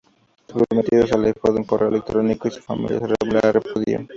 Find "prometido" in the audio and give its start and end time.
0.57-1.05